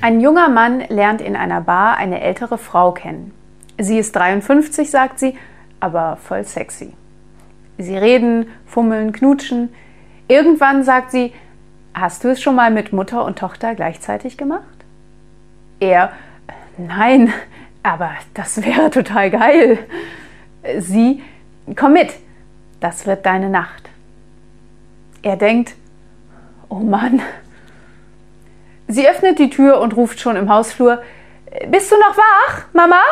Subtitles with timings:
[0.00, 3.34] Ein junger Mann lernt in einer Bar eine ältere Frau kennen.
[3.78, 5.36] Sie ist 53, sagt sie,
[5.80, 6.94] aber voll sexy.
[7.78, 9.68] Sie reden, fummeln, knutschen.
[10.26, 11.32] Irgendwann sagt sie,
[11.94, 14.62] hast du es schon mal mit Mutter und Tochter gleichzeitig gemacht?
[15.78, 16.12] Er,
[16.76, 17.32] nein,
[17.82, 19.78] aber das wäre total geil.
[20.78, 21.22] Sie,
[21.76, 22.14] komm mit,
[22.80, 23.88] das wird deine Nacht.
[25.22, 25.74] Er denkt,
[26.68, 27.22] oh Mann.
[28.86, 31.02] Sie öffnet die Tür und ruft schon im Hausflur,
[31.68, 33.02] bist du noch wach, Mama?